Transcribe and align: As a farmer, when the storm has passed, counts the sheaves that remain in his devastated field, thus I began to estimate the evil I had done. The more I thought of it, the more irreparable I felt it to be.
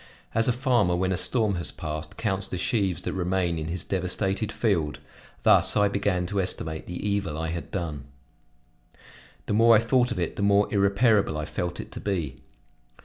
As 0.33 0.47
a 0.47 0.51
farmer, 0.51 0.95
when 0.95 1.11
the 1.11 1.15
storm 1.15 1.57
has 1.57 1.69
passed, 1.69 2.17
counts 2.17 2.47
the 2.47 2.57
sheaves 2.57 3.03
that 3.03 3.13
remain 3.13 3.59
in 3.59 3.67
his 3.67 3.83
devastated 3.83 4.51
field, 4.51 4.97
thus 5.43 5.77
I 5.77 5.89
began 5.89 6.25
to 6.25 6.41
estimate 6.41 6.87
the 6.87 7.07
evil 7.07 7.37
I 7.37 7.49
had 7.49 7.69
done. 7.69 8.05
The 9.45 9.53
more 9.53 9.75
I 9.75 9.79
thought 9.79 10.09
of 10.09 10.17
it, 10.17 10.37
the 10.37 10.41
more 10.41 10.67
irreparable 10.73 11.37
I 11.37 11.45
felt 11.45 11.79
it 11.79 11.91
to 11.91 11.99
be. 11.99 12.37